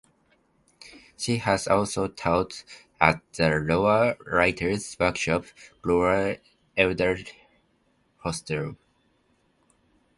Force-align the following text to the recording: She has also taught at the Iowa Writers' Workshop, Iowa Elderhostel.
She 1.15 1.37
has 1.37 1.67
also 1.67 2.07
taught 2.07 2.63
at 2.99 3.21
the 3.33 3.45
Iowa 3.69 4.15
Writers' 4.25 4.97
Workshop, 4.99 5.45
Iowa 5.85 6.37
Elderhostel. 6.75 8.77